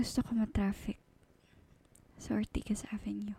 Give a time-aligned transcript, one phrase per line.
[0.00, 0.96] Gusto ko matraffic
[2.16, 3.36] sa Ortigas Avenue.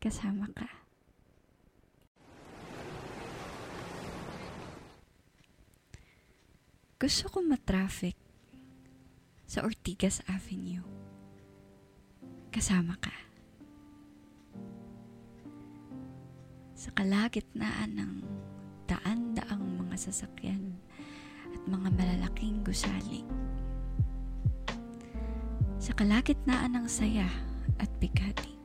[0.00, 0.64] Kasama ka.
[6.96, 8.16] Gusto ko matraffic
[9.44, 10.80] sa Ortigas Avenue.
[12.48, 13.12] Kasama ka.
[16.72, 18.12] Sa kalagitnaan ng
[18.88, 20.72] daan-daang mga sasakyan
[21.52, 23.28] at mga malalaking gusali.
[25.84, 27.28] Sa kalagitnaan ng saya
[27.76, 28.56] at bigati.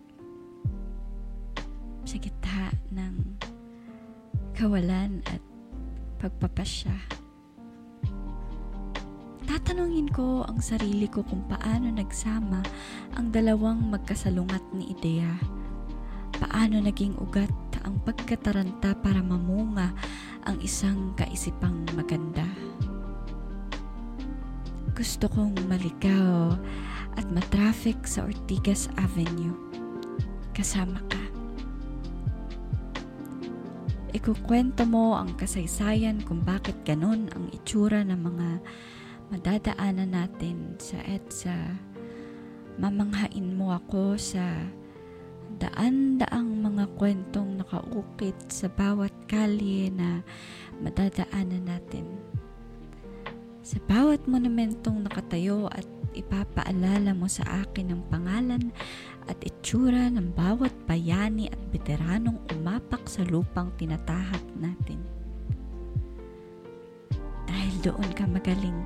[2.07, 3.35] Sa gitna ng
[4.55, 5.43] kawalan at
[6.23, 6.95] pagpapasya.
[9.43, 12.63] Tatanungin ko ang sarili ko kung paano nagsama
[13.19, 15.35] ang dalawang magkasalungat ni ideya.
[16.39, 17.51] Paano naging ugat
[17.83, 19.91] ang pagkataranta para mamunga
[20.47, 22.47] ang isang kaisipang maganda.
[24.99, 26.59] Gusto kong malikaw
[27.15, 29.55] at matraffic sa Ortigas Avenue.
[30.51, 31.23] Kasama ka.
[34.11, 38.49] Ikukwento mo ang kasaysayan kung bakit ganon ang itsura ng mga
[39.31, 41.79] madadaanan natin sa EDSA.
[42.75, 44.51] Mamanghain mo ako sa
[45.63, 50.19] daan-daang mga kwentong nakaukit sa bawat kalye na
[50.83, 52.03] madadaanan natin.
[53.69, 55.85] Sa bawat monumentong nakatayo at
[56.17, 58.73] ipapaalala mo sa akin ang pangalan
[59.29, 64.97] at itsura ng bawat bayani at veteranong umapak sa lupang tinatahak natin.
[67.45, 68.81] Dahil doon ka magaling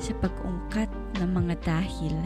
[0.00, 0.88] sa pag-ungkat
[1.20, 2.16] ng mga dahil.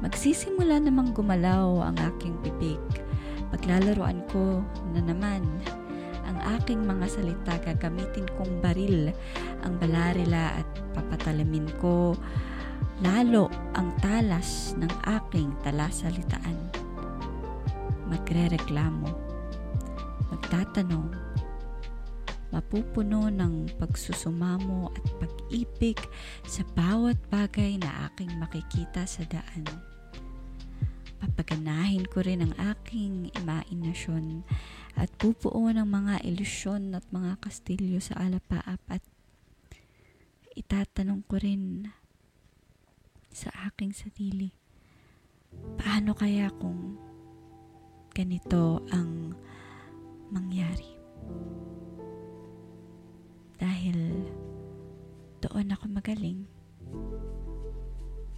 [0.00, 2.80] Magsisimula namang gumalaw ang aking bibig.
[3.52, 4.64] Paglalaroan ko
[4.96, 5.44] na naman
[6.30, 9.10] ang aking mga salita gagamitin kong baril
[9.66, 12.14] ang balarila at papatalamin ko
[13.02, 16.58] lalo ang talas ng aking talasalitaan.
[18.12, 19.08] Magre-reklamo,
[20.28, 21.08] magtatanong,
[22.50, 25.96] mapupuno ng pagsusumamo at pag-ibig
[26.44, 29.89] sa bawat bagay na aking makikita sa daan.
[31.60, 34.48] Papaganahin ko rin ang aking imahinasyon
[34.96, 39.04] at pupuo ng mga ilusyon at mga kastilyo sa alapaap at
[40.56, 41.84] itatanong ko rin
[43.28, 44.56] sa aking sarili,
[45.76, 46.96] paano kaya kung
[48.16, 49.36] ganito ang
[50.32, 50.96] mangyari?
[53.60, 54.00] Dahil
[55.44, 56.40] doon ako magaling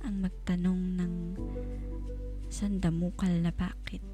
[0.03, 1.15] ang magtanong ng
[2.53, 4.05] sandamukal na bakit.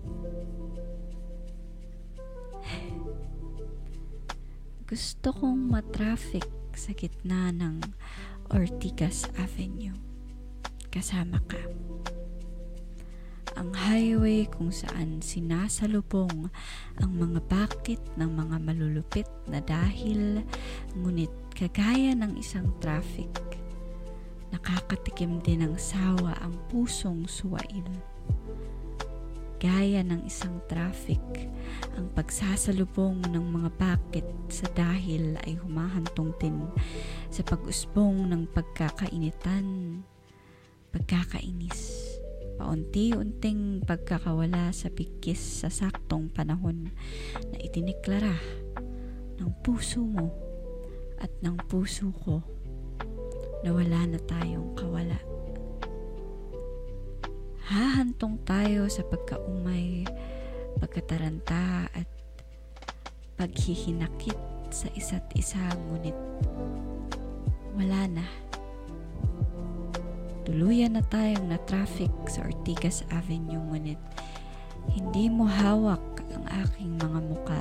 [4.86, 7.82] Gusto kong matraffic sa gitna ng
[8.54, 9.98] Ortigas Avenue.
[10.88, 11.60] Kasama ka.
[13.58, 16.46] Ang highway kung saan sinasalubong
[17.02, 20.46] ang mga bakit ng mga malulupit na dahil
[20.94, 23.34] ngunit kagaya ng isang traffic
[24.52, 27.84] nakakatikim din ng sawa ang pusong suwail
[29.58, 31.20] gaya ng isang traffic,
[31.98, 36.62] ang pagsasalubong ng mga bakit sa dahil ay humahantong din
[37.28, 40.00] sa pag-usbong ng pagkakainitan,
[40.94, 42.06] pagkakainis,
[42.58, 46.90] paunti-unting pagkakawala sa bigkis sa saktong panahon
[47.50, 48.34] na itiniklara
[49.38, 50.30] ng puso mo
[51.18, 52.42] at ng puso ko
[53.62, 55.37] na wala na tayong kawala
[57.68, 60.08] hahantong tayo sa pagkaumay,
[60.80, 62.08] pagkataranta at
[63.36, 64.40] paghihinakit
[64.72, 66.16] sa isa't isa ngunit
[67.76, 68.26] wala na.
[70.48, 74.00] Tuluyan na tayong na traffic sa Ortigas Avenue ngunit
[74.88, 76.00] hindi mo hawak
[76.32, 77.60] ang aking mga muka.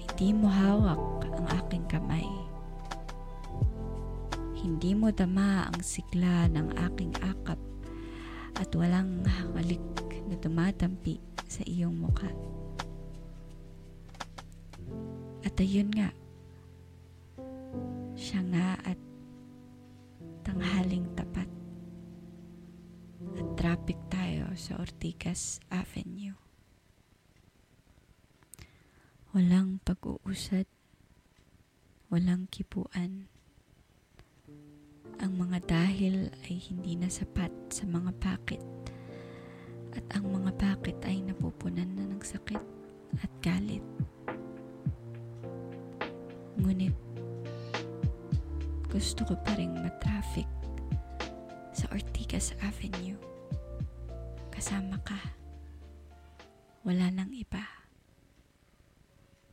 [0.00, 1.11] Hindi mo hawak
[4.62, 7.58] Hindi mo dama ang sigla ng aking akap
[8.54, 9.82] at walang halik
[10.30, 11.18] na dumadampi
[11.50, 12.30] sa iyong muka.
[15.42, 16.14] At ayun nga,
[18.14, 19.00] siya nga at
[20.46, 21.50] tanghaling tapat.
[23.34, 26.38] At traffic tayo sa Ortigas Avenue.
[29.34, 30.70] Walang pag-uusad,
[32.14, 33.31] walang kipuan
[35.22, 38.58] ang mga dahil ay hindi na sapat sa mga bakit
[39.94, 42.58] at ang mga bakit ay napupunan na ng sakit
[43.22, 43.86] at galit.
[46.58, 46.90] Ngunit
[48.90, 50.50] gusto ko pa rin matraffic
[51.70, 53.16] sa Ortigas Avenue.
[54.50, 55.22] Kasama ka.
[56.82, 57.62] Wala nang iba.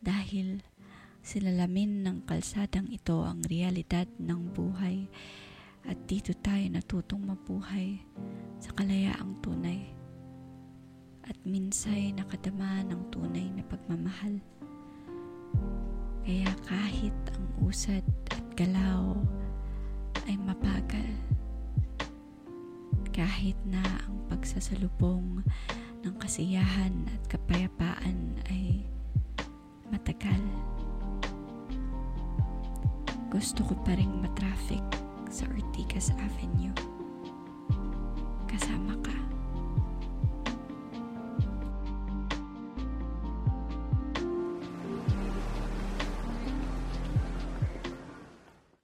[0.02, 0.66] Dahil
[1.22, 5.06] silalamin ng kalsadang ito ang realidad ng buhay
[5.88, 8.02] at dito tayo natutong mabuhay
[8.60, 9.96] sa kalayaang tunay
[11.30, 14.42] at minsay nakadama ng tunay na pagmamahal.
[16.26, 18.04] Kaya kahit ang usad
[18.34, 19.16] at galaw
[20.28, 21.10] ay mabagal,
[23.14, 25.46] kahit na ang pagsasalubong
[26.04, 28.84] ng kasiyahan at kapayapaan ay
[29.94, 30.42] matagal,
[33.30, 34.99] gusto ko pa rin matraffic
[35.30, 36.74] sa Ortigas Avenue.
[38.50, 39.19] Kasama ka.